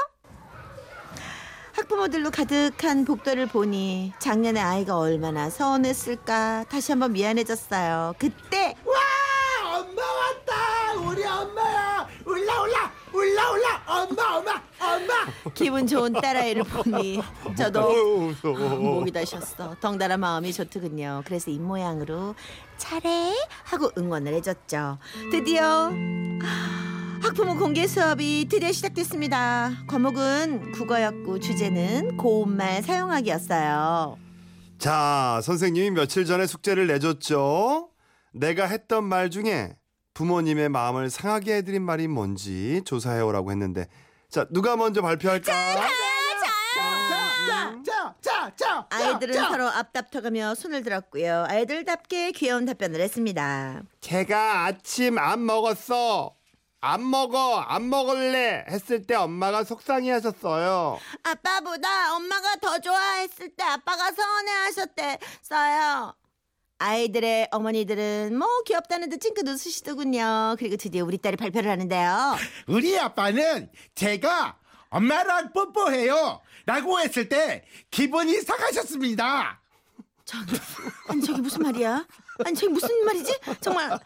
학부모들로 1.73 2.31
가득한 2.31 3.05
복도를 3.05 3.49
보니 3.49 4.13
작년에 4.21 4.61
아이가 4.61 4.97
얼마나 4.97 5.51
서운했을까 5.51 6.67
다시 6.71 6.93
한번 6.93 7.13
미안해졌어요. 7.13 8.15
그때 8.19 8.77
와 8.85 9.79
엄마 9.79 10.01
왔다 10.01 11.01
우리 11.11 11.25
엄마야 11.25 12.07
올라 12.25 12.63
올라 12.63 13.02
올라 13.13 13.51
올라 13.51 13.83
엄마 13.87 14.37
엄마 14.37 14.63
엄마 14.81 15.51
기분 15.55 15.87
좋은 15.87 16.13
딸아이를 16.13 16.65
보니 16.65 17.21
저도. 17.57 18.33
목이 18.43 19.13
다셨어. 19.13 19.77
덩달아 19.81 20.17
마음이 20.17 20.53
좋더군요. 20.53 21.23
그래서 21.25 21.51
입모양으로 21.51 22.35
잘해 22.79 23.35
하고 23.65 23.91
응원을 23.97 24.35
해줬죠. 24.35 24.99
드디어 25.31 25.91
학부모 27.23 27.57
공개 27.57 27.87
수업이 27.87 28.47
드디어 28.51 28.73
시작됐습니다. 28.73 29.71
과목은 29.87 30.73
국어였고 30.73 31.39
주제는 31.39 32.17
고운말 32.17 32.83
사용하기였어요. 32.83 34.19
자, 34.79 35.41
선생님이 35.45 35.91
며칠 35.93 36.25
전에 36.25 36.47
숙제를 36.47 36.89
내줬죠. 36.89 37.91
내가 38.33 38.67
했던 38.67 39.05
말 39.05 39.31
중에 39.31 39.77
부모님의 40.15 40.69
마음을 40.69 41.11
상하게 41.11 41.57
해드린 41.57 41.83
말이 41.83 42.09
뭔지 42.09 42.83
조사해오라고 42.85 43.51
했는데, 43.51 43.87
자 44.29 44.47
누가 44.51 44.77
먼저 44.77 45.03
발표할까? 45.03 45.53
자자자자자 47.85 48.87
아이들은 48.91 49.35
서로 49.35 49.69
앞다퉈가며 49.69 50.55
손을 50.55 50.83
들었고요. 50.83 51.47
아이들답게 51.49 52.33
귀여운 52.33 52.65
답변을 52.65 53.01
했습니다. 53.01 53.83
제가 54.01 54.67
아침 54.67 55.19
안 55.19 55.45
먹었어. 55.45 56.35
안 56.85 57.09
먹어 57.09 57.61
안 57.61 57.89
먹을래 57.89 58.65
했을 58.69 59.07
때 59.07 59.15
엄마가 59.15 59.63
속상해 59.63 60.11
하셨어요. 60.11 60.99
아빠보다 61.23 62.17
엄마가 62.17 62.57
더 62.57 62.79
좋아했을 62.81 63.51
때 63.51 63.63
아빠가 63.63 64.11
서운해 64.11 64.51
하셨대서요. 64.51 66.15
아이들의 66.83 67.49
어머니들은 67.53 68.37
뭐 68.37 68.49
귀엽다는 68.67 69.09
듯 69.09 69.21
찡긋 69.21 69.47
웃으시더군요. 69.47 70.57
그리고 70.59 70.77
드디어 70.77 71.05
우리 71.05 71.17
딸이 71.17 71.37
발표를 71.37 71.71
하는데요. 71.71 72.37
우리 72.67 72.99
아빠는 72.99 73.71
제가 73.95 74.57
엄마랑 74.89 75.53
뽀뽀해요. 75.53 76.41
라고 76.67 76.99
했을 77.01 77.29
때 77.29 77.65
기분이 77.91 78.41
상하셨습니다. 78.41 79.61
저기, 80.25 80.57
아니 81.09 81.23
저기 81.23 81.41
무슨 81.41 81.63
말이야? 81.63 82.05
아니 82.45 82.57
저기 82.57 82.73
무슨 82.73 83.05
말이지? 83.05 83.39
정말 83.61 83.99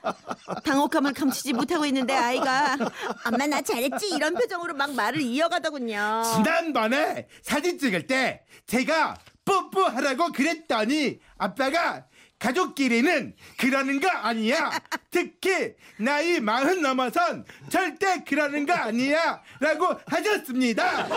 당혹감을 0.65 1.15
감추지 1.15 1.55
못하고 1.55 1.87
있는데 1.87 2.15
아이가 2.15 2.77
엄마 3.25 3.47
나 3.47 3.63
잘했지 3.63 4.11
이런 4.11 4.35
표정으로 4.35 4.75
막 4.75 4.95
말을 4.95 5.21
이어가더군요. 5.23 6.23
지난번에 6.35 7.29
사진 7.43 7.79
찍을 7.79 8.07
때 8.07 8.45
제가 8.67 9.17
뽀뽀하라고 9.47 10.33
그랬더니 10.33 11.21
아빠가 11.39 12.05
가족끼리는 12.39 13.35
그러는 13.57 14.01
거 14.01 14.09
아니야. 14.09 14.71
특히 15.11 15.75
나이 15.99 16.39
마흔 16.41 16.83
넘어선 16.83 17.45
절대 17.71 18.23
그러는 18.25 18.67
거 18.67 18.75
아니야. 18.75 19.41
라고 19.61 19.89
하셨습니다. 20.07 21.09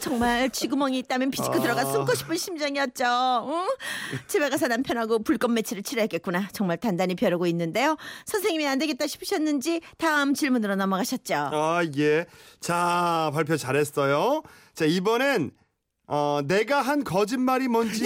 정말 0.00 0.48
쥐구멍이 0.48 0.98
있다면 1.00 1.30
비집고 1.30 1.60
들어가 1.60 1.84
숨고 1.84 2.14
싶은 2.14 2.36
심정이었죠. 2.36 3.04
응? 3.50 3.66
집에 4.26 4.48
가서 4.48 4.68
남편하고 4.68 5.22
불꽃 5.22 5.50
매치를 5.50 5.82
치러야겠구나. 5.82 6.48
정말 6.52 6.78
단단히 6.78 7.14
벼르고 7.14 7.46
있는데요. 7.48 7.96
선생님이 8.24 8.66
안 8.66 8.78
되겠다 8.78 9.06
싶으셨는지 9.06 9.82
다음 9.98 10.32
질문으로 10.32 10.76
넘어가셨죠. 10.76 11.34
아 11.52 11.82
예. 11.98 12.24
자 12.60 13.30
발표 13.34 13.56
잘했어요. 13.56 14.42
자 14.74 14.86
이번엔 14.86 15.50
어, 16.08 16.40
내가 16.42 16.80
한 16.80 17.04
거짓말이 17.04 17.68
뭔지 17.68 18.04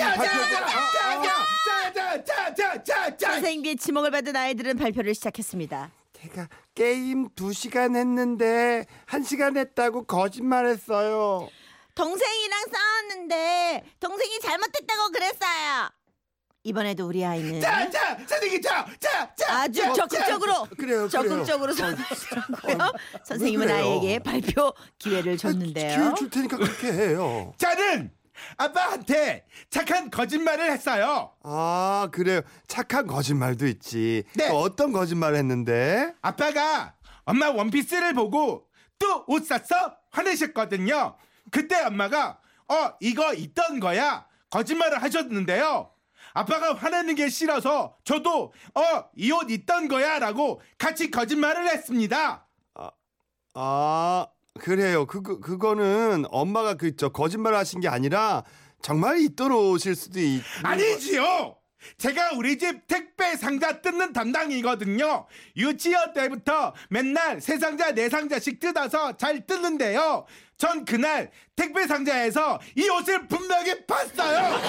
선생님께 3.19 3.77
지목을 3.77 4.11
받은 4.11 4.35
아이들은 4.35 4.77
발표를 4.77 5.15
시작했습니다. 5.15 5.91
제가 6.13 6.49
게임 6.75 7.29
2시간 7.31 7.97
했는데 7.97 8.87
1시간 9.07 9.57
했다고 9.57 10.05
거짓말했어요. 10.05 11.49
동생이랑 11.95 12.65
싸웠는데 12.73 13.85
동생이 14.01 14.41
잘못했다고 14.41 15.11
그랬어요. 15.13 15.91
이번에도 16.67 17.07
우리 17.09 17.25
아이는 17.25 17.61
자 17.61 17.91
자 17.91 18.17
선생님 18.27 18.63
자 18.63 18.87
자 19.01 19.35
자 19.35 19.61
아주 19.63 19.83
적극적으로 19.95 20.67
그래요, 20.79 21.09
적극적으로 21.09 21.73
손들었고요. 21.73 22.93
선생님은 23.25 23.67
그래요. 23.67 23.85
아이에게 23.85 24.19
발표 24.21 24.73
기회를 24.99 25.37
기회 25.37 25.37
줬는데요. 25.37 26.15
줄 26.17 26.31
테니까 26.31 26.57
그렇게 26.57 26.93
해요. 26.93 27.53
저는 27.59 28.13
아빠한테 28.57 29.45
착한 29.71 30.11
거짓말을 30.11 30.71
했어요. 30.71 31.33
아 31.43 32.09
그래요. 32.13 32.41
착한 32.69 33.07
거짓말도 33.07 33.67
있지. 33.67 34.25
네. 34.35 34.49
또 34.49 34.61
어떤 34.61 34.93
거짓말을 34.93 35.37
했는데? 35.39 36.15
아빠가 36.23 36.95
엄마 37.25 37.51
원피스를 37.51 38.15
보고 38.15 38.67
또 38.99 39.25
옷 39.29 39.47
샀어? 39.47 39.97
화내셨거든요. 40.11 41.17
그때 41.51 41.83
엄마가 41.83 42.39
어 42.69 42.93
이거 43.01 43.35
있던 43.35 43.81
거야 43.81 44.27
거짓말을 44.51 45.03
하셨는데요. 45.03 45.91
아빠가 46.35 46.75
화내는 46.75 47.15
게 47.15 47.29
싫어서 47.29 47.97
저도 48.05 48.53
어 48.75 49.05
이 49.17 49.31
옷 49.33 49.51
있던 49.51 49.89
거야라고 49.89 50.61
같이 50.79 51.11
거짓말을 51.11 51.69
했습니다. 51.69 52.47
아 53.55 54.27
그래요. 54.61 55.07
그거 55.07 55.39
그거는 55.41 56.25
엄마가 56.31 56.75
그저 56.75 57.11
거짓말 57.11 57.55
하신 57.55 57.81
게 57.81 57.89
아니라 57.89 58.45
정말 58.83 59.19
있던 59.21 59.53
옷일 59.53 59.95
수도 59.95 60.21
있. 60.21 60.43
아니지요. 60.63 61.57
제가 61.99 62.33
우리 62.37 62.59
집 62.59 62.87
택배 62.87 63.37
상자 63.37 63.81
뜯는 63.81 64.13
담당이거든요. 64.13 65.27
유치원 65.57 66.13
때부터 66.13 66.75
맨날 66.91 67.41
세 67.41 67.59
상자 67.59 67.93
네 67.93 68.09
상자씩 68.09 68.61
뜯어서 68.61 69.17
잘 69.17 69.47
뜯는데요. 69.47 70.27
전 70.57 70.85
그날 70.85 71.31
택배 71.57 71.87
상자에서 71.87 72.61
이 72.77 72.89
옷을 72.89 73.27
분명히 73.27 73.85
봤어요. 73.87 74.61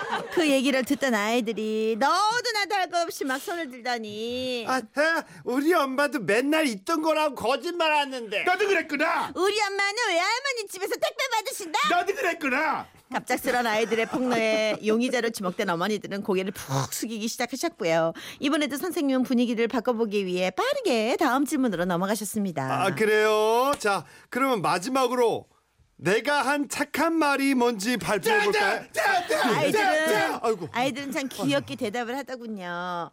그 0.33 0.49
얘기를 0.49 0.83
듣던 0.83 1.13
아이들이 1.13 1.95
너도 1.99 2.51
나도 2.53 2.75
할 2.75 2.91
거 2.91 3.01
없이 3.03 3.23
막 3.23 3.39
손을 3.39 3.69
들더니 3.69 4.65
아, 4.67 4.81
아, 4.95 5.23
우리 5.45 5.73
엄마도 5.73 6.19
맨날 6.19 6.67
있던 6.67 7.01
거라고 7.01 7.35
거짓말하는데. 7.35 8.43
너도 8.43 8.67
그랬구나. 8.67 9.31
우리 9.35 9.61
엄마는 9.61 9.95
외할머니 10.09 10.67
집에서 10.69 10.93
택배 10.95 11.23
받으신다. 11.35 11.79
너도 11.89 12.13
그랬구나. 12.15 12.85
갑작스런 13.13 13.67
아이들의 13.67 14.05
폭로에 14.07 14.77
용의자로 14.85 15.29
지목된 15.31 15.69
어머니들은 15.69 16.23
고개를 16.23 16.51
푹 16.53 16.93
숙이기 16.93 17.27
시작하셨고요. 17.29 18.13
이번에도 18.39 18.77
선생님은 18.77 19.23
분위기를 19.23 19.67
바꿔보기 19.67 20.25
위해 20.25 20.49
빠르게 20.49 21.15
다음 21.17 21.45
질문으로 21.45 21.85
넘어가셨습니다. 21.85 22.83
아 22.85 22.95
그래요. 22.95 23.73
자 23.79 24.05
그러면 24.29 24.61
마지막으로 24.61 25.45
내가 26.05 26.41
한 26.41 26.67
착한 26.67 27.13
말이 27.13 27.53
뭔지 27.53 27.95
발표해 27.95 28.43
볼까요? 28.45 28.85
아이들은 29.55 30.39
아이고. 30.41 30.67
아이들은 30.71 31.11
참 31.11 31.27
귀엽게 31.29 31.75
대답을 31.75 32.17
하더군요. 32.17 33.11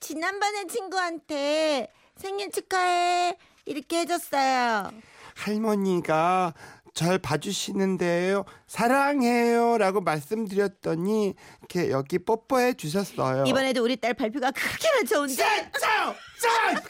지난번에 0.00 0.66
친구한테 0.66 1.92
생일 2.16 2.50
축하해 2.50 3.36
이렇게 3.66 4.00
해줬어요. 4.00 4.90
할머니가 5.36 6.54
절 6.92 7.18
봐주시는데요. 7.18 8.44
사랑해요 8.66 9.78
라고 9.78 10.00
말씀드렸더니 10.00 11.34
이렇게 11.60 11.90
여기 11.90 12.18
뽀뽀해 12.18 12.74
주셨어요. 12.74 13.44
이번에도 13.46 13.82
우리 13.84 13.96
딸 13.96 14.12
발표가 14.14 14.50
그렇게나 14.50 15.04
좋은지 15.08 15.36
자자 15.36 16.16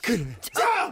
그래. 0.02 0.24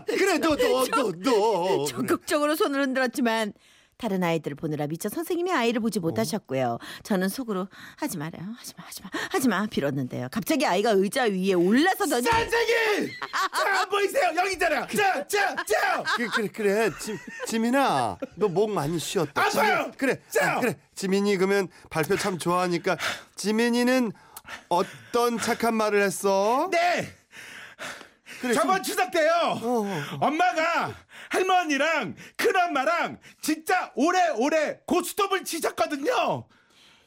그래 0.06 0.38
너 0.38 0.56
너 0.56 0.84
너 0.90 1.12
너. 1.22 1.84
적극적으로 1.88 2.54
손을 2.54 2.82
흔들었지만 2.82 3.54
다른 4.02 4.24
아이들을 4.24 4.56
보느라 4.56 4.88
미처 4.88 5.08
선생님이 5.08 5.52
아이를 5.52 5.80
보지 5.80 6.00
못하셨고요. 6.00 6.78
저는 7.04 7.28
속으로 7.28 7.68
하지 7.96 8.18
말아요, 8.18 8.42
하지 8.58 8.74
마, 8.76 8.84
하지 8.84 9.00
마, 9.04 9.10
하지 9.30 9.48
마 9.48 9.66
빌었는데요. 9.66 10.26
갑자기 10.32 10.66
아이가 10.66 10.90
의자 10.90 11.22
위에 11.22 11.52
올라서더니 11.52 12.22
선생님 12.24 13.10
자 13.56 13.88
보이세요 13.88 14.32
여기 14.36 14.54
있잖아요 14.54 14.86
자 14.88 15.24
자 15.28 15.54
자 15.64 16.02
그, 16.16 16.28
그래 16.30 16.48
그래 16.48 16.90
지, 16.98 17.16
지민아 17.46 18.18
너 18.34 18.48
목 18.48 18.70
많이 18.72 18.98
쉬었다. 18.98 19.40
아파요. 19.40 19.84
지민, 19.84 19.92
그래 19.96 20.20
자. 20.28 20.54
아, 20.56 20.60
그래 20.60 20.76
지민이 20.96 21.36
그러면 21.36 21.68
발표 21.88 22.16
참 22.16 22.38
좋아하니까 22.38 22.96
지민이는 23.36 24.10
어떤 24.68 25.38
착한 25.38 25.74
말을 25.74 26.02
했어? 26.02 26.68
네 26.72 27.08
그래, 28.42 28.54
저번 28.54 28.82
추석 28.82 29.10
때요. 29.12 29.30
어, 29.62 29.86
엄마가 30.20 30.92
할머니랑 31.30 32.16
큰엄마랑 32.36 33.20
진짜 33.40 33.92
오래오래 33.94 34.80
고스톱을 34.84 35.44
치셨거든요. 35.44 36.48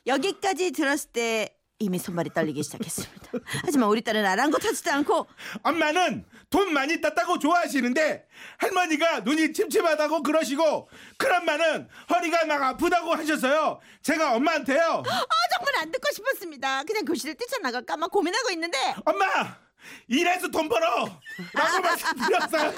여기까지 0.08 0.72
들었을 0.72 1.12
때 1.12 1.50
이미 1.80 2.00
손발이 2.00 2.30
떨리기 2.34 2.64
시작했습니다. 2.64 3.32
하지만 3.66 3.90
우리 3.90 4.02
딸은 4.02 4.26
아랑곳하지도 4.26 4.92
않고 4.94 5.28
엄마는 5.62 6.26
돈 6.50 6.72
많이 6.72 7.02
땄다고 7.02 7.38
좋아하시는데 7.38 8.26
할머니가 8.60 9.20
눈이 9.20 9.52
침침하다고 9.52 10.24
그러시고 10.24 10.88
큰엄마는 11.18 11.90
허리가 12.12 12.46
막 12.46 12.64
아프다고 12.64 13.14
하셔서요. 13.14 13.82
제가 14.04 14.36
엄마한테요. 14.36 15.04
아, 15.06 15.26
정말 15.58 15.76
안 15.82 15.92
듣고 15.92 16.10
싶었습니다. 16.14 16.84
그냥 16.84 17.04
교실을 17.04 17.36
뛰쳐나갈까 17.36 17.98
막 17.98 18.10
고민하고 18.10 18.52
있는데 18.52 18.78
엄마 19.04 19.65
일해서 20.08 20.48
돈 20.50 20.68
벌어 20.70 21.06
라고 21.54 21.82
말씀드렸어요 21.82 22.74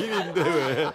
일인데 0.00 0.42
왜? 0.42 0.90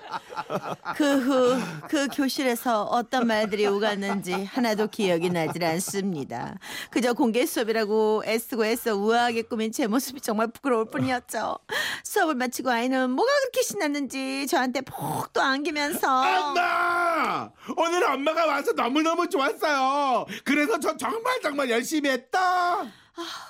그 0.95 1.03
후 1.19 1.59
그 1.89 2.07
교실에서 2.07 2.83
어떤 2.83 3.27
말들이 3.27 3.65
오갔는지 3.67 4.31
하나도 4.45 4.87
기억이 4.87 5.29
나질 5.29 5.63
않습니다. 5.65 6.57
그저 6.91 7.13
공개 7.13 7.45
수업이라고 7.45 8.23
애쓰고 8.25 8.65
애써 8.65 8.95
우아하게 8.95 9.43
꾸민 9.43 9.71
제 9.71 9.87
모습이 9.87 10.21
정말 10.21 10.47
부끄러울 10.47 10.85
뿐이었죠. 10.91 11.57
수업을 12.03 12.35
마치고 12.35 12.69
아이는 12.69 13.09
뭐가 13.11 13.31
그렇게 13.41 13.61
신났는지 13.63 14.47
저한테 14.47 14.81
폭또 14.81 15.41
안기면서 15.41 16.07
엄마! 16.49 17.49
오늘 17.75 18.03
엄마가 18.03 18.45
와서 18.45 18.71
너무너무 18.73 19.27
좋았어요. 19.29 20.25
그래서 20.43 20.79
저 20.79 20.95
정말 20.95 21.39
정말 21.41 21.69
열심히 21.69 22.09
했다. 22.09 22.85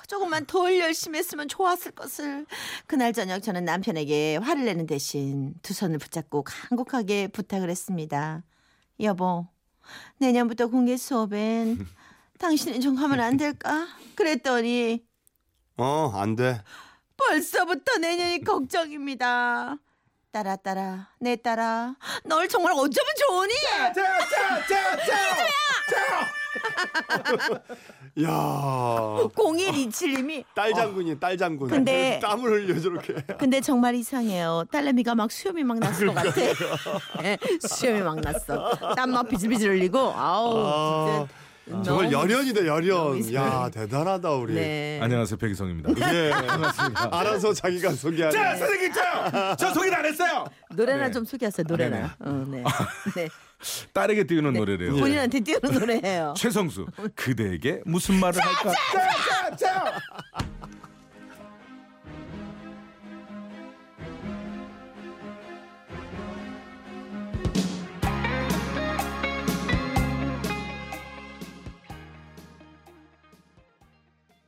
조금만 0.08 0.46
덜 0.46 0.80
열심히 0.80 1.20
했으면 1.20 1.48
좋았을 1.48 1.92
것을. 1.92 2.46
그날 2.88 3.14
저녁 3.14 3.42
저는 3.42 3.66
남편에게 3.66 4.38
화를 4.38 4.66
내는 4.66 4.86
대신 4.88 5.54
두 5.62 5.74
손을 5.74 5.98
붙잡고 5.98 6.44
간곡하게 6.44 7.30
부탁을 7.30 7.70
했습니다. 7.70 8.44
여보, 9.02 9.48
내년부터 10.18 10.68
공개 10.68 10.98
수업엔 10.98 11.88
당신이 12.40 12.80
좀 12.80 12.96
가면 12.96 13.20
안 13.20 13.38
될까? 13.38 13.88
그랬더니 14.16 15.06
어, 15.78 16.12
안 16.16 16.36
돼. 16.36 16.62
벌써부터 17.18 17.98
내년이 17.98 18.44
걱정입니다. 18.44 19.78
따라 20.32 20.56
따라 20.58 21.10
내 21.20 21.36
따라 21.36 21.96
널 22.24 22.48
정말 22.48 22.74
어쩌면 22.74 23.14
좋으니? 23.28 23.54
야, 28.24 28.30
0127님이 29.36 30.44
딸 30.56 30.74
장군이 30.74 31.20
딸 31.20 31.38
장군. 31.38 31.70
근데- 31.70 32.20
땀을 32.24 32.52
흘려 32.68 32.80
저렇게. 32.80 33.14
근데 33.38 33.62
정말 33.62 33.96
이상해요. 33.96 34.66
딸내미가 34.72 35.16
막 35.16 35.32
수염이 35.32 35.64
막 35.64 35.80
났을 35.80 36.08
것 36.08 36.16
같아. 36.16 36.42
예, 37.24 37.38
수염이 37.62 38.02
막 38.02 38.20
났어. 38.20 38.70
땀 38.96 39.10
막 39.10 39.28
비질비질 39.28 39.72
흘리고 39.72 39.98
아우 40.16 40.58
아, 40.66 41.28
진짜 41.66 41.84
정말 41.84 42.12
열연이다 42.12 42.66
열연. 42.66 43.34
야 43.34 43.70
대단하다 43.72 44.32
우리. 44.32 44.54
네. 44.54 45.00
안녕하세요 45.02 45.38
백이성입니다. 45.38 45.92
예. 46.14 46.32
알아서 47.12 47.54
자기가 47.54 47.92
소개하는. 47.94 48.32
자 48.38 48.56
선생님 48.56 48.94
저요. 48.94 49.56
저 49.58 49.74
소개를 49.74 49.98
안 49.98 50.06
했어요. 50.06 50.46
노래나 50.76 51.06
네. 51.08 51.12
좀 51.12 51.26
소개하세요. 51.26 51.66
노래나. 51.68 51.98
네네. 51.98 52.10
어, 52.20 52.46
네. 52.50 52.64
네. 53.16 53.30
딸에게 53.94 54.24
띄우는 54.26 54.54
노래래요. 54.54 54.96
본인한테 54.96 55.40
띄우는 55.42 55.80
노래예요. 55.80 56.34
최성수 56.38 56.88
그대에게 57.16 57.82
무슨 57.86 58.16
말을 58.20 58.42
할까? 58.42 58.72
자, 58.72 59.56
자, 59.56 59.56
자. 59.56 60.00